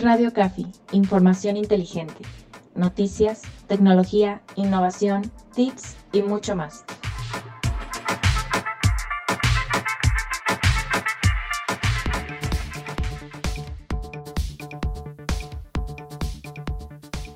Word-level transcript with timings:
Radio 0.00 0.32
Cafi, 0.32 0.64
información 0.92 1.56
inteligente, 1.56 2.22
noticias, 2.76 3.42
tecnología, 3.66 4.42
innovación, 4.54 5.22
tips 5.56 5.96
y 6.12 6.22
mucho 6.22 6.54
más. 6.54 6.84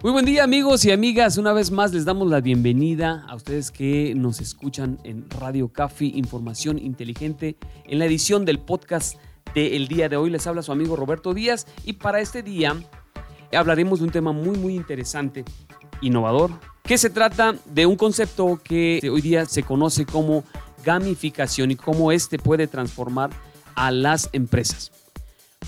Muy 0.04 0.12
buen 0.12 0.24
día 0.24 0.44
amigos 0.44 0.84
y 0.84 0.92
amigas, 0.92 1.38
una 1.38 1.52
vez 1.52 1.72
más 1.72 1.92
les 1.92 2.04
damos 2.04 2.29
la 2.29 2.40
bienvenida 2.40 3.24
a 3.29 3.34
ustedes 3.34 3.72
que 3.72 4.14
nos 4.16 4.40
escuchan 4.40 4.98
en 5.02 5.29
Radio 5.30 5.72
Café 5.72 6.04
Información 6.04 6.79
Inteligente 6.79 7.56
en 7.86 7.98
la 7.98 8.06
edición 8.06 8.44
del 8.44 8.60
podcast 8.60 9.16
del 9.55 9.89
día 9.89 10.09
de 10.09 10.16
hoy. 10.16 10.30
Les 10.30 10.46
habla 10.46 10.62
su 10.62 10.73
amigo 10.73 10.96
Roberto 10.96 11.34
Díaz 11.34 11.66
y 11.84 11.95
para 11.95 12.21
este 12.21 12.43
día 12.43 12.77
hablaremos 13.56 13.98
de 13.98 14.06
un 14.06 14.10
tema 14.10 14.33
muy 14.33 14.56
muy 14.59 14.74
interesante, 14.74 15.45
innovador, 16.01 16.51
que 16.83 16.98
se 16.98 17.10
trata 17.10 17.55
de 17.66 17.87
un 17.87 17.96
concepto 17.96 18.60
que 18.62 19.01
hoy 19.12 19.20
día 19.20 19.45
se 19.46 19.62
conoce 19.62 20.07
como 20.07 20.45
gamificación 20.84 21.70
y 21.70 21.77
cómo 21.77 22.12
este 22.12 22.38
puede 22.38 22.66
transformar 22.66 23.30
a 23.74 23.91
las 23.91 24.29
empresas. 24.33 25.02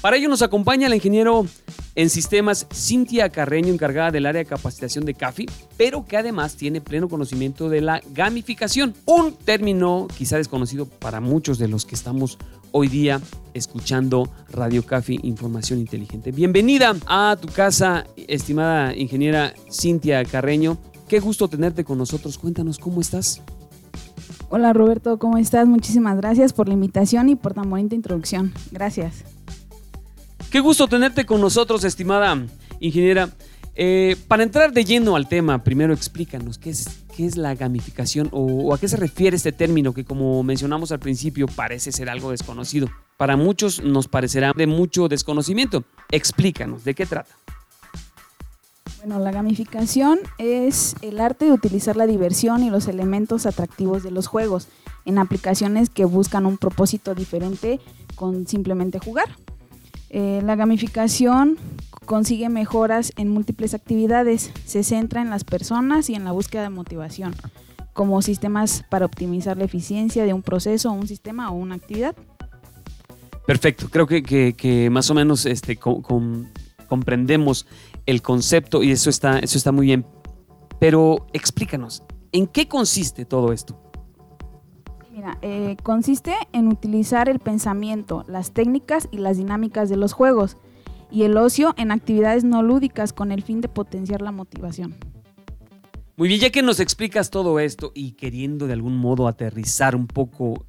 Para 0.01 0.17
ello 0.17 0.29
nos 0.29 0.43
acompaña 0.43 0.87
el 0.87 0.95
ingeniero 0.95 1.47
en 1.95 2.11
sistemas 2.11 2.67
Cintia 2.73 3.29
Carreño, 3.29 3.73
encargada 3.73 4.11
del 4.11 4.27
área 4.27 4.41
de 4.41 4.47
capacitación 4.47 5.05
de 5.05 5.15
CAFI, 5.15 5.47
pero 5.77 6.05
que 6.05 6.17
además 6.17 6.57
tiene 6.57 6.81
pleno 6.81 7.09
conocimiento 7.09 7.69
de 7.69 7.81
la 7.81 8.03
gamificación, 8.13 8.95
un 9.07 9.35
término 9.35 10.09
quizá 10.17 10.37
desconocido 10.37 10.87
para 10.87 11.21
muchos 11.21 11.59
de 11.59 11.69
los 11.69 11.87
que 11.87 11.95
estamos 11.95 12.39
hoy 12.73 12.89
día 12.89 13.21
escuchando 13.55 14.29
Radio 14.51 14.85
CAFI 14.85 15.21
Información 15.23 15.79
Inteligente. 15.79 16.33
Bienvenida 16.33 16.95
a 17.07 17.37
tu 17.41 17.49
casa, 17.49 18.05
estimada 18.17 18.95
ingeniera 18.97 19.55
Cintia 19.71 20.25
Carreño. 20.25 20.79
Qué 21.09 21.21
gusto 21.21 21.49
tenerte 21.49 21.85
con 21.85 21.99
nosotros. 21.99 22.39
Cuéntanos 22.39 22.79
cómo 22.79 23.01
estás. 23.01 23.43
Hola 24.49 24.73
Roberto, 24.73 25.19
¿cómo 25.19 25.39
estás? 25.39 25.67
Muchísimas 25.67 26.17
gracias 26.17 26.53
por 26.53 26.69
la 26.69 26.75
invitación 26.75 27.29
y 27.29 27.37
por 27.37 27.55
tan 27.55 27.71
bonita 27.71 27.95
introducción. 27.95 28.53
Gracias. 28.73 29.34
Qué 30.55 30.61
gusto 30.61 30.87
tenerte 30.87 31.27
con 31.27 31.41
nosotros, 31.41 31.83
estimada 31.83 32.41
ingeniera. 32.79 33.29
Eh, 33.75 34.15
para 34.29 34.45
entrar 34.45 34.73
de 34.73 34.85
lleno 34.85 35.17
al 35.17 35.27
tema, 35.29 35.65
primero 35.65 35.93
explícanos 35.93 36.59
qué 36.59 36.71
es, 36.71 37.01
qué 37.17 37.27
es 37.27 37.37
la 37.37 37.57
gamificación 37.57 38.29
o, 38.31 38.73
a 38.73 38.79
qué 38.79 38.87
se 38.87 38.97
refiere 38.97 39.37
este 39.37 39.51
término 39.51 39.93
que 39.93 40.05
como 40.05 40.45
mencionamos 40.45 40.93
al 40.93 41.01
principio 41.01 41.49
parece 41.49 41.91
ser 41.91 42.09
algo 42.09 42.31
desconocido. 42.31 42.89
Para 43.17 43.37
muchos 43.37 43.83
nos 43.83 44.07
parecerá 44.07 44.53
de 44.55 44.69
mucho 44.69 45.09
desconocimiento. 45.09 45.83
Explícanos, 46.13 46.85
¿de 46.85 46.95
qué 46.95 47.05
trata? 47.05 47.35
Bueno, 48.99 49.19
la 49.19 49.33
gamificación 49.33 50.21
es 50.39 50.95
el 51.03 51.19
arte 51.19 51.47
de 51.47 51.51
utilizar 51.51 51.97
la 51.97 52.07
diversión 52.07 52.63
y 52.63 52.71
los 52.71 52.87
elementos 52.87 53.47
atractivos 53.47 54.05
de 54.05 54.13
los 54.13 54.29
juegos 54.29 54.69
en 55.05 55.19
aplicaciones 55.19 55.91
que 55.91 56.05
buscan 56.05 56.47
un 56.47 56.59
propósito 56.59 57.17
diferente 57.17 57.81
con 58.15 58.47
simplemente 58.47 59.01
jugar. 59.01 59.31
Eh, 60.17 60.43
la 60.45 60.55
gamificación 60.55 61.59
consigue 62.05 62.49
mejoras 62.49 63.13
en 63.17 63.31
múltiples 63.31 63.75
actividades, 63.75 64.53
se 64.65 64.85
centra 64.85 65.21
en 65.21 65.29
las 65.29 65.43
personas 65.43 66.09
y 66.09 66.15
en 66.15 66.23
la 66.23 66.31
búsqueda 66.31 66.63
de 66.63 66.71
motivación, 66.71 67.35
como 67.95 68.23
sistemas 68.23 68.85
para 68.89 69.07
optimizar 69.07 69.57
la 69.57 69.65
eficiencia 69.65 70.25
de 70.25 70.33
un 70.33 70.43
proceso, 70.43 70.93
un 70.93 71.09
sistema 71.09 71.51
o 71.51 71.55
una 71.55 71.75
actividad. 71.75 72.15
Perfecto, 73.45 73.89
creo 73.91 74.07
que, 74.07 74.89
más 74.89 75.11
o 75.11 75.15
menos 75.15 75.47
este, 75.47 75.77
comprendemos 75.77 77.67
el 78.07 78.23
concepto 78.23 78.85
y 78.85 78.93
eso 78.93 79.11
está, 79.11 79.41
eso 79.41 79.59
está 79.59 79.73
muy 79.73 79.87
bien. 79.87 80.07
Pero 80.79 81.27
explícanos, 81.33 82.05
¿en 82.31 82.47
qué 82.47 82.69
consiste 82.69 83.25
todo 83.25 83.53
esto? 83.53 83.84
Eh, 85.43 85.77
consiste 85.83 86.35
en 86.53 86.69
utilizar 86.69 87.29
el 87.29 87.39
pensamiento, 87.39 88.25
las 88.27 88.51
técnicas 88.53 89.09
y 89.13 89.19
las 89.19 89.37
dinámicas 89.37 89.89
de 89.89 89.97
los 89.97 90.13
juegos 90.13 90.57
y 91.11 91.23
el 91.23 91.37
ocio 91.37 91.75
en 91.77 91.93
actividades 91.93 92.43
no 92.43 92.63
lúdicas 92.63 93.13
con 93.13 93.31
el 93.31 93.43
fin 93.43 93.61
de 93.61 93.69
potenciar 93.69 94.23
la 94.23 94.33
motivación. 94.33 94.97
Muy 96.17 96.29
bien, 96.29 96.41
ya 96.41 96.51
que 96.51 96.63
nos 96.63 96.81
explicas 96.81 97.31
todo 97.31 97.61
esto 97.61 97.93
y 97.95 98.13
queriendo 98.13 98.67
de 98.67 98.73
algún 98.73 98.97
modo 98.97 99.29
aterrizar 99.29 99.95
un 99.95 100.07
poco 100.07 100.65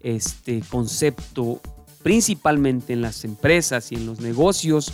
este 0.00 0.62
concepto 0.68 1.60
principalmente 2.02 2.92
en 2.92 3.02
las 3.02 3.24
empresas 3.24 3.92
y 3.92 3.96
en 3.96 4.06
los 4.06 4.20
negocios, 4.20 4.92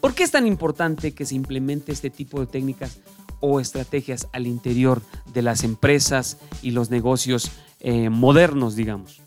¿por 0.00 0.14
qué 0.14 0.24
es 0.24 0.30
tan 0.30 0.46
importante 0.46 1.12
que 1.12 1.24
se 1.24 1.34
implemente 1.34 1.92
este 1.92 2.10
tipo 2.10 2.40
de 2.40 2.46
técnicas 2.46 2.98
o 3.40 3.60
estrategias 3.60 4.28
al 4.32 4.46
interior 4.46 5.02
de 5.32 5.42
las 5.42 5.62
empresas 5.62 6.38
y 6.62 6.72
los 6.72 6.90
negocios 6.90 7.50
eh, 7.80 8.10
modernos, 8.10 8.74
digamos? 8.76 9.22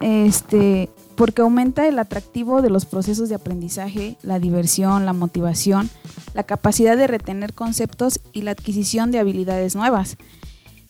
este, 0.00 0.90
porque 1.16 1.42
aumenta 1.42 1.86
el 1.88 1.98
atractivo 1.98 2.62
de 2.62 2.70
los 2.70 2.84
procesos 2.84 3.28
de 3.28 3.34
aprendizaje, 3.34 4.16
la 4.22 4.38
diversión, 4.38 5.06
la 5.06 5.12
motivación, 5.12 5.88
la 6.34 6.42
capacidad 6.42 6.96
de 6.96 7.06
retener 7.06 7.54
conceptos 7.54 8.20
y 8.32 8.42
la 8.42 8.52
adquisición 8.52 9.10
de 9.10 9.18
habilidades 9.18 9.74
nuevas, 9.74 10.16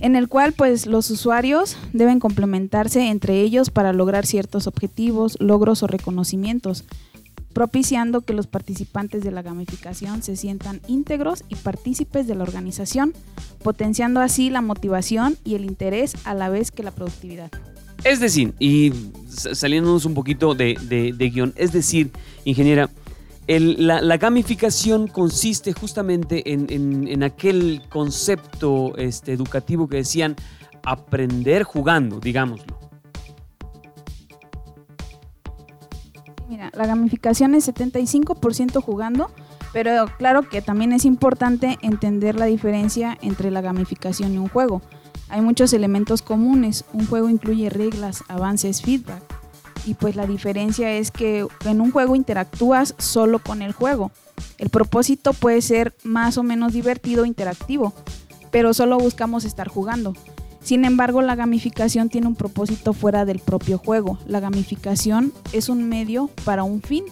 en 0.00 0.16
el 0.16 0.28
cual 0.28 0.52
pues 0.52 0.86
los 0.86 1.10
usuarios 1.10 1.76
deben 1.92 2.18
complementarse 2.18 3.08
entre 3.08 3.40
ellos 3.40 3.70
para 3.70 3.92
lograr 3.92 4.26
ciertos 4.26 4.66
objetivos, 4.66 5.36
logros 5.40 5.82
o 5.82 5.86
reconocimientos, 5.86 6.84
propiciando 7.52 8.22
que 8.22 8.32
los 8.32 8.46
participantes 8.46 9.22
de 9.22 9.30
la 9.30 9.42
gamificación 9.42 10.22
se 10.22 10.36
sientan 10.36 10.80
íntegros 10.88 11.44
y 11.48 11.56
partícipes 11.56 12.26
de 12.26 12.34
la 12.34 12.42
organización, 12.42 13.12
potenciando 13.62 14.20
así 14.20 14.50
la 14.50 14.62
motivación 14.62 15.36
y 15.44 15.54
el 15.54 15.64
interés 15.64 16.14
a 16.24 16.34
la 16.34 16.48
vez 16.48 16.70
que 16.70 16.82
la 16.82 16.90
productividad. 16.90 17.50
Es 18.04 18.18
decir, 18.18 18.52
y 18.58 18.92
saliéndonos 19.28 20.04
un 20.04 20.14
poquito 20.14 20.54
de, 20.54 21.14
guion, 21.32 21.52
es 21.56 21.72
decir, 21.72 22.10
ingeniera, 22.44 22.90
la, 23.46 24.16
gamificación 24.16 25.06
consiste 25.06 25.72
justamente 25.72 26.52
en, 26.52 27.22
aquel 27.22 27.82
concepto 27.88 28.96
este, 28.96 29.32
educativo 29.32 29.88
que 29.88 29.98
decían 29.98 30.34
aprender 30.82 31.62
jugando, 31.62 32.18
digámoslo. 32.18 32.81
La 36.72 36.86
gamificación 36.86 37.54
es 37.54 37.68
75% 37.68 38.82
jugando, 38.82 39.30
pero 39.72 40.06
claro 40.18 40.48
que 40.48 40.62
también 40.62 40.92
es 40.92 41.04
importante 41.04 41.78
entender 41.82 42.34
la 42.36 42.46
diferencia 42.46 43.18
entre 43.22 43.50
la 43.50 43.60
gamificación 43.60 44.34
y 44.34 44.38
un 44.38 44.48
juego. 44.48 44.82
Hay 45.28 45.40
muchos 45.40 45.72
elementos 45.72 46.20
comunes, 46.20 46.84
un 46.92 47.06
juego 47.06 47.30
incluye 47.30 47.70
reglas, 47.70 48.22
avances, 48.28 48.82
feedback. 48.82 49.22
Y 49.86 49.94
pues 49.94 50.14
la 50.14 50.26
diferencia 50.26 50.92
es 50.92 51.10
que 51.10 51.46
en 51.64 51.80
un 51.80 51.90
juego 51.90 52.14
interactúas 52.14 52.94
solo 52.98 53.38
con 53.38 53.62
el 53.62 53.72
juego. 53.72 54.12
El 54.58 54.68
propósito 54.68 55.32
puede 55.32 55.62
ser 55.62 55.94
más 56.04 56.38
o 56.38 56.42
menos 56.42 56.72
divertido 56.72 57.24
interactivo, 57.24 57.92
pero 58.50 58.74
solo 58.74 58.98
buscamos 58.98 59.44
estar 59.44 59.68
jugando. 59.68 60.12
Sin 60.62 60.84
embargo, 60.84 61.22
la 61.22 61.34
gamificación 61.34 62.08
tiene 62.08 62.28
un 62.28 62.36
propósito 62.36 62.92
fuera 62.92 63.24
del 63.24 63.40
propio 63.40 63.78
juego. 63.78 64.18
La 64.26 64.40
gamificación 64.40 65.32
es 65.52 65.68
un 65.68 65.88
medio 65.88 66.30
para 66.44 66.62
un 66.62 66.82
fin, 66.82 67.04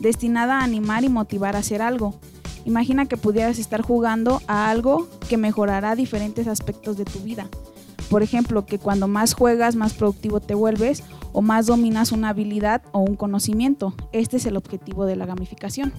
destinada 0.00 0.60
a 0.60 0.64
animar 0.64 1.04
y 1.04 1.08
motivar 1.08 1.56
a 1.56 1.60
hacer 1.60 1.80
algo. 1.82 2.14
Imagina 2.66 3.06
que 3.06 3.16
pudieras 3.16 3.58
estar 3.58 3.80
jugando 3.80 4.42
a 4.46 4.70
algo 4.70 5.08
que 5.28 5.38
mejorará 5.38 5.96
diferentes 5.96 6.46
aspectos 6.46 6.98
de 6.98 7.04
tu 7.04 7.20
vida. 7.20 7.48
Por 8.10 8.22
ejemplo, 8.22 8.66
que 8.66 8.78
cuando 8.78 9.08
más 9.08 9.34
juegas, 9.34 9.76
más 9.76 9.94
productivo 9.94 10.40
te 10.40 10.54
vuelves 10.54 11.02
o 11.32 11.42
más 11.42 11.66
dominas 11.66 12.12
una 12.12 12.30
habilidad 12.30 12.82
o 12.92 13.00
un 13.00 13.16
conocimiento. 13.16 13.94
Este 14.12 14.36
es 14.36 14.46
el 14.46 14.56
objetivo 14.56 15.06
de 15.06 15.16
la 15.16 15.26
gamificación. 15.26 15.92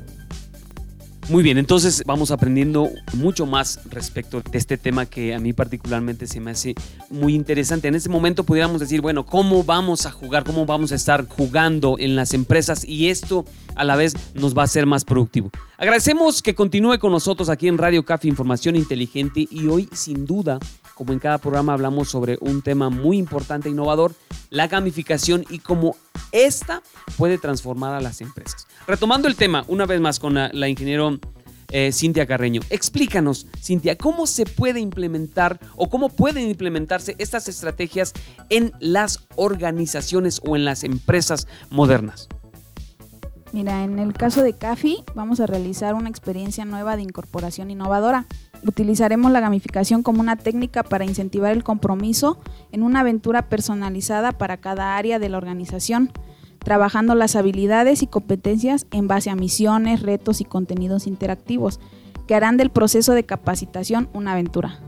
Muy 1.32 1.44
bien, 1.44 1.58
entonces 1.58 2.04
vamos 2.06 2.30
aprendiendo 2.30 2.90
mucho 3.14 3.46
más 3.46 3.80
respecto 3.90 4.42
de 4.42 4.58
este 4.58 4.78
tema 4.78 5.06
que 5.06 5.34
a 5.34 5.40
mí 5.40 5.54
particularmente 5.54 6.28
se 6.28 6.42
me 6.42 6.52
hace 6.52 6.76
muy 7.10 7.36
interesante. 7.36 7.88
En 7.88 7.96
este 7.96 8.10
momento 8.10 8.44
pudiéramos 8.44 8.82
decir, 8.82 9.00
bueno, 9.00 9.26
¿cómo 9.26 9.64
vamos 9.64 10.06
a 10.06 10.12
jugar? 10.12 10.44
¿Cómo 10.44 10.66
vamos 10.66 10.92
a 10.92 10.96
estar 10.96 11.26
jugando 11.30 11.96
en 11.98 12.18
las 12.18 12.34
empresas? 12.34 12.84
Y 12.84 13.08
esto 13.08 13.46
a 13.76 13.86
la 13.86 13.96
vez 13.96 14.14
nos 14.34 14.58
va 14.58 14.64
a 14.64 14.66
hacer 14.66 14.86
más 14.86 15.06
productivo. 15.06 15.52
Agradecemos 15.78 16.42
que 16.42 16.54
continúe 16.54 17.00
con 17.00 17.14
nosotros 17.14 17.48
aquí 17.48 17.70
en 17.70 17.78
Radio 17.78 18.04
Café 18.04 18.28
Información 18.28 18.76
Inteligente 18.76 19.48
y 19.50 19.68
hoy 19.68 19.88
sin 19.94 20.26
duda, 20.26 20.60
como 20.96 21.14
en 21.14 21.20
cada 21.20 21.38
programa 21.38 21.72
hablamos 21.72 22.10
sobre 22.10 22.40
un 22.42 22.62
tema 22.62 22.90
muy 22.90 23.18
importante 23.18 23.70
e 23.70 23.72
innovador, 23.72 24.14
la 24.50 24.68
gamificación 24.68 25.46
y 25.50 25.60
cómo 25.60 25.96
esta 26.32 26.82
puede 27.18 27.38
transformar 27.38 27.94
a 27.94 28.02
las 28.02 28.22
empresas. 28.22 28.68
Retomando 28.88 29.28
el 29.28 29.36
tema, 29.36 29.66
una 29.68 29.86
vez 29.86 30.00
más 30.02 30.20
con 30.20 30.34
la, 30.34 30.68
ingeniero 30.68 31.20
eh, 31.70 31.92
Cintia 31.92 32.26
Carreño, 32.26 32.62
explícanos, 32.70 33.48
Cintia, 33.62 33.98
¿cómo 33.98 34.28
se 34.28 34.46
puede 34.46 34.80
implementar 34.80 35.60
o 35.76 35.90
cómo 35.90 36.10
pueden 36.10 36.50
implementarse 36.50 37.16
estas 37.18 37.48
estrategias 37.48 38.14
en 38.50 38.74
las 38.80 39.28
organizaciones 39.36 40.42
o 40.46 40.56
en 40.56 40.66
las 40.66 40.84
empresas 40.84 41.48
modernas? 41.70 42.28
Mira, 43.54 43.84
en 43.84 44.00
el 44.00 44.14
caso 44.14 44.44
de 44.44 44.54
CAFI 44.54 45.04
vamos 45.14 45.42
a 45.42 45.46
realizar 45.46 45.94
una 45.94 46.10
experiencia 46.10 46.64
nueva 46.64 46.96
de 46.96 47.02
incorporación 47.02 47.70
innovadora. 47.70 48.26
Utilizaremos 48.66 49.32
la 49.32 49.42
gamificación 49.42 50.04
como 50.04 50.22
una 50.22 50.38
técnica 50.38 50.84
para 50.84 51.04
incentivar 51.04 51.52
el 51.52 51.64
compromiso 51.64 52.40
en 52.72 52.82
una 52.82 53.02
aventura 53.02 53.50
personalizada 53.50 54.32
para 54.32 54.58
cada 54.58 54.96
área 54.96 55.20
de 55.20 55.28
la 55.28 55.38
organización, 55.38 56.12
trabajando 56.60 57.14
las 57.14 57.36
habilidades 57.36 58.04
y 58.04 58.08
competencias 58.08 58.88
en 58.92 59.08
base 59.08 59.30
a 59.30 59.36
misiones, 59.36 60.02
retos 60.02 60.40
y 60.40 60.46
contenidos 60.46 61.06
interactivos 61.06 61.80
que 62.28 62.36
harán 62.36 62.56
del 62.56 62.70
proceso 62.70 63.14
de 63.14 63.26
capacitación 63.26 64.08
una 64.14 64.32
aventura. 64.32 64.80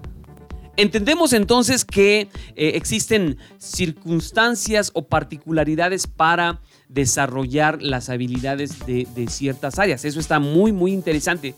Entendemos 0.75 1.33
entonces 1.33 1.86
que 1.86 2.30
eh, 2.56 2.71
existen 2.75 3.38
circunstancias 3.57 4.89
o 4.94 5.06
particularidades 5.06 6.07
para 6.07 6.62
desarrollar 6.89 7.81
las 7.81 8.09
habilidades 8.09 8.85
de, 8.85 9.27
ciertas 9.30 9.80
áreas. 9.80 10.06
Eso 10.06 10.19
está 10.19 10.39
muy, 10.39 10.71
muy 10.71 10.91
interesante. 10.91 11.56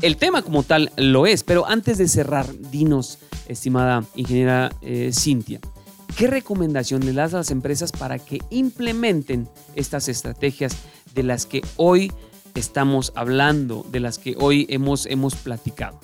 El 0.00 0.16
tema 0.16 0.42
como 0.42 0.62
tal 0.62 0.90
lo 0.96 1.26
es, 1.26 1.42
pero 1.44 1.66
antes 1.66 1.98
de 1.98 2.08
cerrar, 2.08 2.46
dinos, 2.70 3.18
estimada 3.48 4.04
ingeniera 4.14 4.70
eh, 4.82 5.10
Cintia, 5.12 5.60
¿qué 6.16 6.26
recomendación 6.26 7.04
le 7.04 7.12
das 7.12 7.34
a 7.34 7.38
las 7.38 7.50
empresas 7.50 7.92
para 7.92 8.18
que 8.18 8.40
implementen 8.50 9.48
estas 9.74 10.08
estrategias 10.08 10.76
de 11.14 11.22
las 11.22 11.46
que 11.46 11.62
hoy 11.76 12.12
estamos 12.54 13.12
hablando, 13.14 13.86
de 13.90 14.00
las 14.00 14.18
que 14.18 14.36
hoy 14.38 14.66
hemos, 14.68 15.06
hemos 15.06 15.34
platicado? 15.34 16.00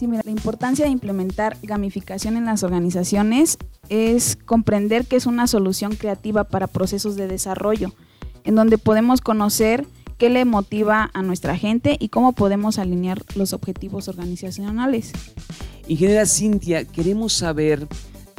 Sí, 0.00 0.06
mira, 0.06 0.22
la 0.24 0.30
importancia 0.30 0.86
de 0.86 0.90
implementar 0.90 1.58
gamificación 1.62 2.38
en 2.38 2.46
las 2.46 2.62
organizaciones 2.62 3.58
es 3.90 4.38
comprender 4.46 5.04
que 5.04 5.16
es 5.16 5.26
una 5.26 5.46
solución 5.46 5.96
creativa 5.96 6.44
para 6.44 6.68
procesos 6.68 7.16
de 7.16 7.26
desarrollo, 7.28 7.92
en 8.44 8.54
donde 8.54 8.78
podemos 8.78 9.20
conocer 9.20 9.86
qué 10.16 10.30
le 10.30 10.44
motiva 10.44 11.10
a 11.12 11.22
nuestra 11.22 11.56
gente 11.56 11.96
y 11.98 12.08
cómo 12.08 12.32
podemos 12.32 12.78
alinear 12.78 13.22
los 13.34 13.52
objetivos 13.52 14.08
organizacionales. 14.08 15.12
Ingeniera 15.88 16.24
Cintia, 16.24 16.84
queremos 16.84 17.32
saber 17.32 17.88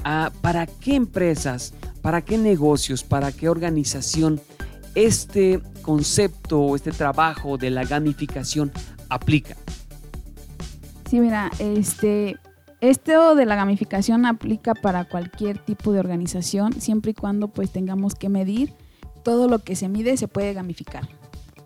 ah, 0.04 0.32
para 0.42 0.68
qué 0.68 0.96
empresas, 0.96 1.74
para 2.02 2.22
qué 2.22 2.38
negocios, 2.38 3.04
para 3.04 3.32
qué 3.32 3.50
organización 3.50 4.40
este 4.96 5.60
concepto 5.82 6.62
o 6.62 6.76
este 6.76 6.92
trabajo 6.92 7.58
de 7.58 7.72
la 7.72 7.84
gamificación 7.84 8.72
aplica. 9.10 9.58
Sí, 11.10 11.20
mira, 11.20 11.52
este, 11.60 12.38
esto 12.82 13.36
de 13.36 13.46
la 13.46 13.56
gamificación 13.56 14.26
aplica 14.26 14.74
para 14.74 15.06
cualquier 15.06 15.60
tipo 15.60 15.94
de 15.94 16.00
organización, 16.00 16.74
siempre 16.82 17.12
y 17.12 17.14
cuando 17.14 17.48
pues 17.48 17.72
tengamos 17.72 18.16
que 18.16 18.28
medir 18.28 18.74
todo 19.24 19.48
lo 19.48 19.60
que 19.60 19.76
se 19.76 19.88
mide 19.88 20.18
se 20.18 20.28
puede 20.28 20.54
gamificar. 20.54 21.08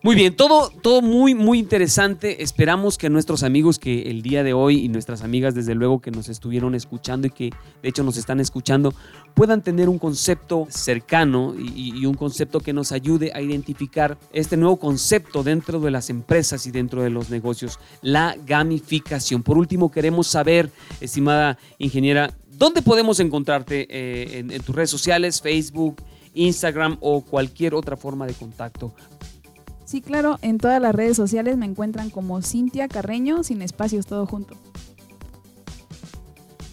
Muy 0.05 0.13
bien, 0.13 0.35
todo, 0.35 0.69
todo 0.83 1.01
muy, 1.01 1.33
muy 1.33 1.57
interesante. 1.57 2.43
Esperamos 2.43 2.99
que 2.99 3.09
nuestros 3.09 3.41
amigos 3.41 3.79
que 3.79 4.03
el 4.03 4.21
día 4.21 4.43
de 4.43 4.53
hoy 4.53 4.85
y 4.85 4.87
nuestras 4.87 5.23
amigas, 5.23 5.55
desde 5.55 5.73
luego, 5.73 5.99
que 5.99 6.11
nos 6.11 6.29
estuvieron 6.29 6.75
escuchando 6.75 7.25
y 7.25 7.31
que 7.31 7.49
de 7.81 7.89
hecho 7.89 8.03
nos 8.03 8.15
están 8.15 8.39
escuchando, 8.39 8.93
puedan 9.33 9.63
tener 9.63 9.89
un 9.89 9.97
concepto 9.97 10.67
cercano 10.69 11.55
y, 11.57 12.05
un 12.05 12.13
concepto 12.13 12.59
que 12.59 12.71
nos 12.71 12.91
ayude 12.91 13.31
a 13.33 13.41
identificar 13.41 14.15
este 14.31 14.57
nuevo 14.57 14.77
concepto 14.77 15.41
dentro 15.41 15.79
de 15.79 15.89
las 15.89 16.11
empresas 16.11 16.67
y 16.67 16.71
dentro 16.71 17.01
de 17.01 17.09
los 17.09 17.31
negocios, 17.31 17.79
la 18.03 18.37
gamificación. 18.45 19.41
Por 19.41 19.57
último, 19.57 19.89
queremos 19.89 20.27
saber, 20.27 20.69
estimada 21.01 21.57
ingeniera, 21.79 22.31
¿dónde 22.51 22.83
podemos 22.83 23.19
encontrarte 23.19 23.87
eh, 23.89 24.45
en 24.47 24.61
tus 24.61 24.75
redes 24.75 24.91
sociales, 24.91 25.41
Facebook? 25.41 26.03
Instagram 26.35 26.97
o 26.99 27.21
cualquier 27.21 27.73
otra 27.73 27.95
forma 27.95 28.27
de 28.27 28.33
contacto 28.33 28.93
Sí, 29.95 30.01
claro, 30.01 30.39
en 30.41 30.57
todas 30.57 30.81
las 30.81 30.93
redes 30.93 31.15
sociales 31.15 31.55
me 31.55 31.65
encuentran 31.65 32.09
como 32.09 32.41
Cintia 32.41 32.89
Carreño, 32.89 33.43
sin 33.43 33.61
espacios, 33.61 34.05
todo 34.05 34.25
junto. 34.25 34.53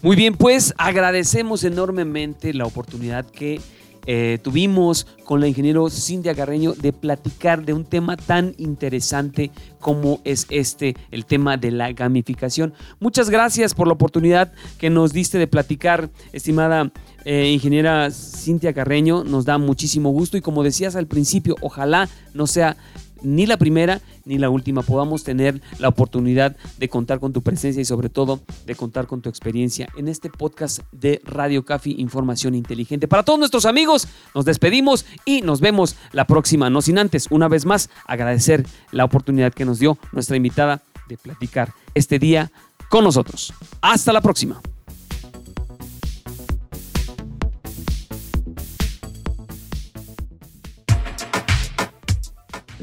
Muy 0.01 0.17
bien, 0.17 0.35
pues 0.35 0.73
agradecemos 0.77 1.63
enormemente 1.63 2.53
la 2.53 2.65
oportunidad 2.65 3.25
que 3.25 3.61
eh, 4.05 4.39
tuvimos 4.41 5.07
con 5.23 5.39
la 5.39 5.47
ingeniero 5.47 5.89
Cintia 5.89 6.35
Carreño 6.35 6.73
de 6.73 6.91
platicar 6.91 7.63
de 7.63 7.71
un 7.71 7.85
tema 7.85 8.17
tan 8.17 8.55
interesante 8.57 9.51
como 9.79 10.19
es 10.25 10.45
este, 10.49 10.93
el 11.09 11.25
tema 11.25 11.55
de 11.55 11.71
la 11.71 11.93
gamificación. 11.93 12.73
Muchas 12.99 13.29
gracias 13.29 13.73
por 13.73 13.87
la 13.87 13.93
oportunidad 13.93 14.51
que 14.77 14.89
nos 14.89 15.13
diste 15.13 15.37
de 15.37 15.47
platicar, 15.47 16.09
estimada 16.33 16.91
eh, 17.23 17.51
ingeniera 17.53 18.11
Cintia 18.11 18.73
Carreño. 18.73 19.23
Nos 19.23 19.45
da 19.45 19.57
muchísimo 19.57 20.09
gusto 20.09 20.35
y 20.35 20.41
como 20.41 20.61
decías 20.63 20.97
al 20.97 21.07
principio, 21.07 21.55
ojalá 21.61 22.09
no 22.33 22.47
sea 22.47 22.75
ni 23.23 23.45
la 23.45 23.57
primera 23.57 24.01
ni 24.25 24.37
la 24.37 24.49
última 24.49 24.81
podamos 24.81 25.23
tener 25.23 25.61
la 25.79 25.89
oportunidad 25.89 26.55
de 26.77 26.89
contar 26.89 27.19
con 27.19 27.33
tu 27.33 27.41
presencia 27.41 27.81
y 27.81 27.85
sobre 27.85 28.09
todo 28.09 28.41
de 28.65 28.75
contar 28.75 29.07
con 29.07 29.21
tu 29.21 29.29
experiencia 29.29 29.89
en 29.97 30.07
este 30.07 30.29
podcast 30.29 30.79
de 30.91 31.21
Radio 31.25 31.65
Café 31.65 31.91
Información 31.91 32.55
Inteligente. 32.55 33.07
Para 33.07 33.23
todos 33.23 33.39
nuestros 33.39 33.65
amigos, 33.65 34.07
nos 34.33 34.45
despedimos 34.45 35.05
y 35.25 35.41
nos 35.41 35.59
vemos 35.59 35.95
la 36.11 36.25
próxima. 36.25 36.69
No 36.69 36.81
sin 36.81 36.97
antes, 36.97 37.27
una 37.29 37.47
vez 37.47 37.65
más, 37.65 37.89
agradecer 38.05 38.65
la 38.91 39.05
oportunidad 39.05 39.53
que 39.53 39.65
nos 39.65 39.79
dio 39.79 39.97
nuestra 40.11 40.37
invitada 40.37 40.81
de 41.07 41.17
platicar 41.17 41.73
este 41.93 42.19
día 42.19 42.51
con 42.89 43.03
nosotros. 43.03 43.53
Hasta 43.81 44.13
la 44.13 44.21
próxima. 44.21 44.61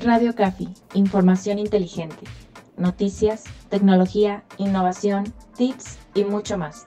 Radio 0.03 0.35
Cafi, 0.35 0.67
información 0.95 1.59
inteligente, 1.59 2.25
noticias, 2.79 3.45
tecnología, 3.69 4.45
innovación, 4.57 5.31
tips 5.59 5.99
y 6.15 6.25
mucho 6.25 6.57
más. 6.57 6.87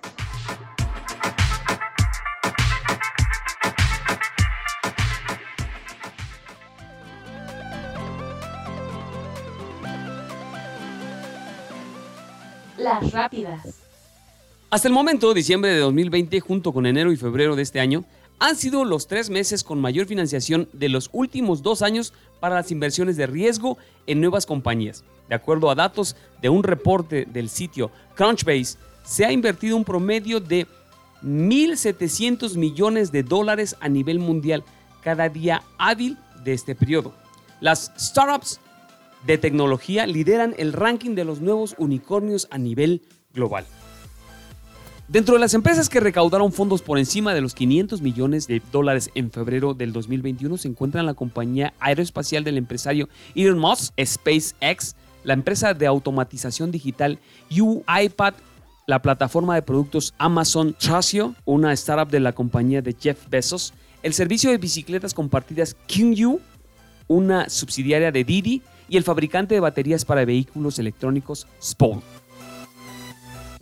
Las 12.80 13.12
rápidas. 13.12 13.83
Hasta 14.71 14.88
el 14.88 14.94
momento, 14.95 15.36
diciembre 15.36 15.69
de 15.69 15.77
2020, 15.81 16.39
junto 16.39 16.74
con 16.74 16.88
enero 16.88 17.12
y 17.12 17.18
febrero 17.18 17.56
de 17.56 17.62
este 17.62 17.80
año, 17.80 18.06
han 18.44 18.57
sido 18.57 18.84
los 18.84 19.07
tres 19.07 19.30
meses 19.30 19.63
con 19.63 19.80
mayor 19.80 20.06
financiación 20.06 20.68
de 20.74 20.90
los 20.90 21.10
últimos 21.13 21.63
dos 21.63 21.81
años 21.81 22.12
para 22.42 22.56
las 22.56 22.72
inversiones 22.72 23.16
de 23.16 23.26
riesgo 23.26 23.78
en 24.06 24.19
nuevas 24.19 24.45
compañías. 24.45 25.06
De 25.30 25.35
acuerdo 25.35 25.71
a 25.71 25.76
datos 25.76 26.18
de 26.42 26.50
un 26.50 26.62
reporte 26.62 27.23
del 27.23 27.47
sitio 27.47 27.90
Crunchbase, 28.16 28.78
se 29.06 29.23
ha 29.23 29.31
invertido 29.31 29.78
un 29.78 29.85
promedio 29.85 30.42
de 30.42 30.68
1.700 31.23 32.57
millones 32.57 33.14
de 33.14 33.23
dólares 33.23 33.78
a 33.80 33.88
nivel 33.88 34.19
mundial 34.19 34.66
cada 35.02 35.30
día 35.30 35.64
hábil 35.78 36.18
de 36.44 36.52
este 36.52 36.76
periodo. 36.76 37.14
Las 37.62 37.94
startups 37.97 38.59
de 39.26 39.38
tecnología 39.38 40.06
lideran 40.06 40.54
el 40.57 40.73
ranking 40.73 41.16
de 41.16 41.23
los 41.23 41.40
nuevos 41.40 41.76
unicornios 41.78 42.50
a 42.52 42.57
nivel 42.57 43.04
global. 43.33 43.66
Dentro 45.10 45.33
de 45.36 45.42
las 45.42 45.54
empresas 45.54 45.90
que 45.90 46.00
recaudaron 46.00 46.54
fondos 46.54 46.81
por 46.81 46.98
encima 46.98 47.33
de 47.33 47.42
los 47.42 47.54
500 47.54 48.02
millones 48.02 48.48
de 48.48 48.62
dólares 48.72 49.12
en 49.16 49.31
febrero 49.31 49.74
del 49.74 49.92
2021 49.92 50.57
se 50.57 50.69
encuentra 50.69 51.04
la 51.04 51.14
compañía 51.14 51.74
aeroespacial 51.81 52.45
del 52.45 52.57
empresario 52.57 53.10
Elon 53.36 53.60
Musk, 53.60 53.94
SpaceX, 54.02 54.95
la 55.26 55.33
empresa 55.33 55.74
de 55.74 55.88
automatización 55.88 56.72
digital 56.72 57.19
UiPath, 57.52 58.36
la 58.88 59.02
plataforma 59.02 59.56
de 59.56 59.62
productos 59.62 60.14
Amazon 60.18 60.74
Trasio, 60.74 61.36
una 61.44 61.74
startup 61.74 62.10
de 62.10 62.22
la 62.22 62.31
compañía 62.31 62.81
de 62.81 62.95
Jeff 62.98 63.28
Bezos, 63.30 63.74
el 64.04 64.14
servicio 64.14 64.52
de 64.52 64.57
bicicletas 64.57 65.14
compartidas 65.14 65.76
Kyungyu, 65.86 66.40
una 67.10 67.50
subsidiaria 67.50 68.12
de 68.14 68.24
Didi 68.24 68.62
y 68.88 68.95
el 68.95 69.04
fabricante 69.04 69.54
de 69.54 69.60
baterías 69.60 70.06
para 70.06 70.24
vehículos 70.24 70.80
electrónicos 70.80 71.45
Spol. 71.62 72.02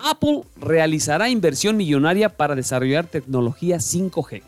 Apple 0.04 0.44
realizará 0.58 1.30
inversión 1.30 1.78
millonaria 1.78 2.30
para 2.30 2.56
desarrollar 2.56 3.08
tecnología 3.08 3.78
5G. 3.78 4.42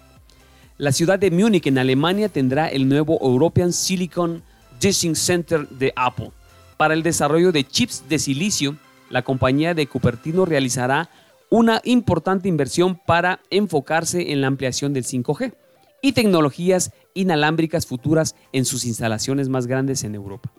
La 0.77 0.91
ciudad 0.91 1.19
de 1.19 1.31
Múnich 1.31 1.67
en 1.67 1.77
Alemania 1.77 2.29
tendrá 2.29 2.67
el 2.67 2.87
nuevo 2.89 3.19
European 3.21 3.71
Silicon 3.71 4.43
Design 4.79 5.15
Center 5.15 5.67
de 5.69 5.93
Apple. 5.95 6.31
Para 6.77 6.93
el 6.93 7.03
desarrollo 7.03 7.51
de 7.51 7.63
chips 7.63 8.03
de 8.09 8.19
silicio, 8.19 8.75
la 9.09 9.21
compañía 9.21 9.73
de 9.73 9.87
Cupertino 9.87 10.45
realizará 10.45 11.09
una 11.49 11.81
importante 11.83 12.47
inversión 12.49 12.99
para 13.05 13.39
enfocarse 13.51 14.31
en 14.31 14.41
la 14.41 14.47
ampliación 14.47 14.93
del 14.93 15.03
5G 15.03 15.53
y 16.01 16.13
tecnologías 16.13 16.91
inalámbricas 17.13 17.85
futuras 17.85 18.35
en 18.51 18.65
sus 18.65 18.85
instalaciones 18.85 19.49
más 19.49 19.67
grandes 19.67 20.03
en 20.03 20.15
Europa. 20.15 20.51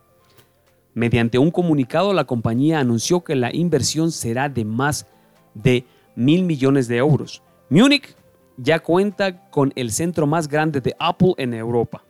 Mediante 0.95 1.39
un 1.39 1.51
comunicado, 1.51 2.13
la 2.13 2.25
compañía 2.25 2.79
anunció 2.79 3.25
que 3.25 3.35
la 3.35 3.55
inversión 3.55 4.13
será 4.13 4.49
de 4.49 4.65
más 4.65 5.07
de 5.55 5.85
mil 6.15 6.45
millones 6.45 6.87
de 6.87 6.99
euros. 6.99 7.43
Múnich 7.69 8.17
ya 8.57 8.79
cuenta 8.79 9.51
con 9.51 9.73
el 9.75 9.91
centro 9.91 10.27
más 10.27 10.47
grande 10.47 10.81
de 10.81 10.95
Apple 10.99 11.35
en 11.37 11.55
Europa. 11.55 12.05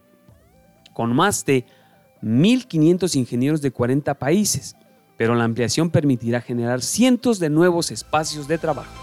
con 0.92 1.12
más 1.12 1.44
de 1.44 1.66
1.500 2.22 3.16
ingenieros 3.16 3.60
de 3.60 3.72
40 3.72 4.14
países, 4.14 4.76
pero 5.16 5.34
la 5.34 5.42
ampliación 5.42 5.90
permitirá 5.90 6.40
generar 6.40 6.82
cientos 6.82 7.40
de 7.40 7.50
nuevos 7.50 7.90
espacios 7.90 8.46
de 8.46 8.58
trabajo. 8.58 8.94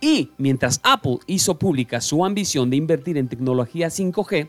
Y 0.00 0.32
mientras 0.38 0.80
Apple 0.82 1.18
hizo 1.26 1.58
pública 1.58 2.00
su 2.00 2.24
ambición 2.24 2.68
de 2.68 2.76
invertir 2.76 3.16
en 3.16 3.28
tecnología 3.28 3.88
5G, 3.88 4.48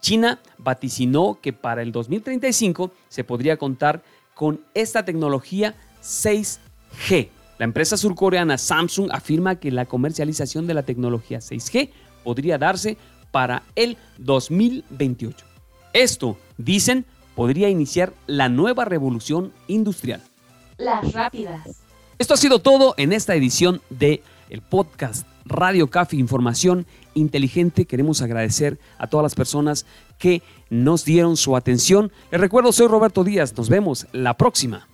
China 0.00 0.40
vaticinó 0.58 1.38
que 1.40 1.52
para 1.52 1.82
el 1.82 1.92
2035 1.92 2.92
se 3.08 3.24
podría 3.24 3.56
contar 3.56 4.02
con 4.34 4.60
esta 4.74 5.04
tecnología 5.04 5.74
6G. 6.02 7.28
La 7.58 7.64
empresa 7.64 7.96
surcoreana 7.96 8.56
Samsung 8.56 9.10
afirma 9.12 9.56
que 9.56 9.72
la 9.72 9.86
comercialización 9.86 10.66
de 10.66 10.74
la 10.74 10.84
tecnología 10.84 11.38
6G 11.38 11.90
podría 12.22 12.58
darse 12.58 12.96
para 13.32 13.64
el 13.74 13.96
2028. 14.18 15.44
Esto, 15.92 16.38
dicen, 16.56 17.04
podría 17.34 17.68
iniciar 17.68 18.14
la 18.26 18.48
nueva 18.48 18.84
revolución 18.84 19.52
industrial. 19.66 20.22
Las 20.76 21.12
rápidas. 21.12 21.82
Esto 22.18 22.34
ha 22.34 22.36
sido 22.36 22.60
todo 22.60 22.94
en 22.96 23.12
esta 23.12 23.34
edición 23.34 23.80
de 23.90 24.22
el 24.50 24.62
podcast 24.62 25.26
Radio 25.44 25.88
Café 25.88 26.16
Información 26.16 26.86
Inteligente. 27.18 27.84
Queremos 27.84 28.22
agradecer 28.22 28.78
a 28.98 29.06
todas 29.06 29.22
las 29.22 29.34
personas 29.34 29.86
que 30.18 30.42
nos 30.70 31.04
dieron 31.04 31.36
su 31.36 31.56
atención. 31.56 32.12
Les 32.30 32.40
recuerdo, 32.40 32.72
soy 32.72 32.88
Roberto 32.88 33.24
Díaz. 33.24 33.56
Nos 33.56 33.68
vemos 33.68 34.06
la 34.12 34.36
próxima. 34.36 34.88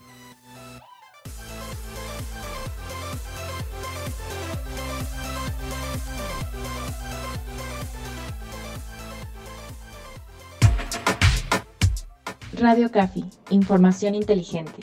Radio 12.64 12.90
Café, 12.90 13.24
información 13.50 14.14
inteligente, 14.14 14.80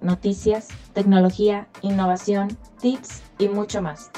noticias, 0.00 0.68
tecnología, 0.92 1.68
innovación, 1.80 2.58
tips 2.80 3.22
y 3.38 3.48
mucho 3.48 3.80
más. 3.80 4.10